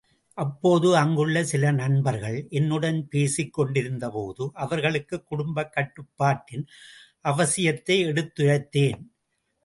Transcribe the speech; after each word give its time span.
அப்போது 0.37 0.97
அங்குள்ள 0.97 1.43
சில 1.43 1.71
நண்பர்கள் 1.71 2.47
என்னுடன் 2.49 3.07
பேசிக்கொண்டிருந்த 3.11 4.09
போது 4.09 4.49
அவர்களுக்குக் 4.53 5.27
குடும்பக் 5.27 5.73
கட்டுப்பாட்டின் 5.73 6.65
அவசியத்தை 7.23 7.97
எடுத்துரைத்தேன். 8.07 9.03